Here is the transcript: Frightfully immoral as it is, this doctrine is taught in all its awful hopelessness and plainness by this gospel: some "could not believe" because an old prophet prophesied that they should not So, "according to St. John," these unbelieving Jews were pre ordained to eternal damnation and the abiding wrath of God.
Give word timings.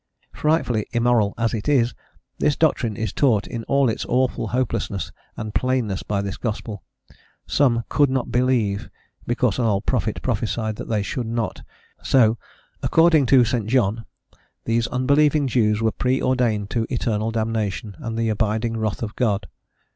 Frightfully 0.33 0.87
immoral 0.93 1.35
as 1.37 1.53
it 1.53 1.69
is, 1.69 1.93
this 2.39 2.55
doctrine 2.55 2.97
is 2.97 3.13
taught 3.13 3.45
in 3.45 3.63
all 3.65 3.87
its 3.87 4.03
awful 4.09 4.47
hopelessness 4.47 5.11
and 5.37 5.53
plainness 5.53 6.01
by 6.01 6.23
this 6.23 6.37
gospel: 6.37 6.81
some 7.45 7.83
"could 7.87 8.09
not 8.09 8.31
believe" 8.31 8.89
because 9.27 9.59
an 9.59 9.65
old 9.65 9.85
prophet 9.85 10.19
prophesied 10.23 10.77
that 10.77 10.89
they 10.89 11.03
should 11.03 11.27
not 11.27 11.61
So, 12.01 12.39
"according 12.81 13.27
to 13.27 13.45
St. 13.45 13.67
John," 13.67 14.05
these 14.65 14.87
unbelieving 14.87 15.47
Jews 15.47 15.83
were 15.83 15.91
pre 15.91 16.19
ordained 16.19 16.71
to 16.71 16.87
eternal 16.89 17.29
damnation 17.29 17.95
and 17.99 18.17
the 18.17 18.29
abiding 18.29 18.77
wrath 18.77 19.03
of 19.03 19.15
God. 19.15 19.45